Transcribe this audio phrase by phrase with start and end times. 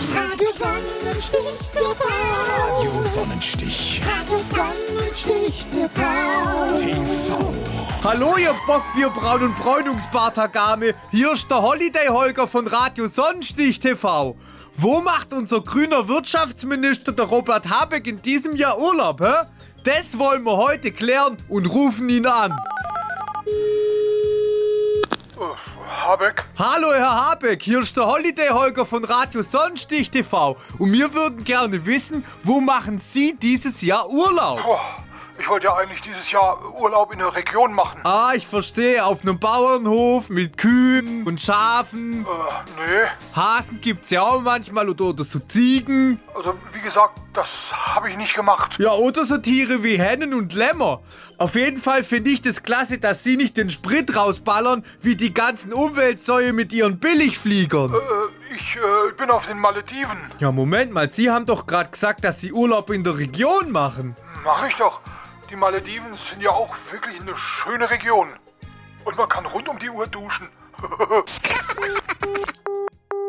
[0.00, 2.04] Radio Sonnenstich TV.
[2.56, 4.00] Radio Sonnenstich.
[4.06, 6.00] Radio Sonnenstich TV.
[6.74, 7.54] TV.
[8.02, 10.94] Hallo, ihr Bockbier, Braun und Bräunungsbartagame.
[11.10, 14.36] Hier ist der Holiday Holger von Radio Sonnenstich TV.
[14.74, 19.46] Wo macht unser grüner Wirtschaftsminister, der Robert Habeck, in diesem Jahr Urlaub, hä?
[19.84, 22.58] Das wollen wir heute klären und rufen ihn an.
[25.88, 26.44] Habeck?
[26.58, 30.56] Hallo, Herr Habeck, hier ist der Holiday Holger von Radio Sonnenstich TV.
[30.78, 34.62] Und wir würden gerne wissen, wo machen Sie dieses Jahr Urlaub?
[34.62, 34.80] Boah,
[35.40, 38.00] ich wollte ja eigentlich dieses Jahr Urlaub in der Region machen.
[38.04, 42.26] Ah, ich verstehe, auf einem Bauernhof mit Kühen und Schafen.
[42.26, 42.26] Äh,
[42.76, 43.06] nee.
[43.34, 46.20] Hasen gibt's ja auch manchmal oder, oder so Ziegen.
[46.34, 48.76] Also, wie gesagt, das habe ich nicht gemacht.
[48.78, 51.00] Ja, oder so Tiere wie Hennen und Lämmer.
[51.38, 55.32] Auf jeden Fall finde ich das klasse, dass sie nicht den Sprit rausballern, wie die
[55.32, 57.94] ganzen Umweltsäue mit ihren Billigfliegern.
[57.94, 60.18] Äh, ich äh, bin auf den Malediven.
[60.38, 64.16] Ja, Moment mal, Sie haben doch gerade gesagt, dass Sie Urlaub in der Region machen.
[64.44, 65.00] Mach ich doch.
[65.50, 68.28] Die Malediven sind ja auch wirklich eine schöne Region.
[69.04, 70.48] Und man kann rund um die Uhr duschen.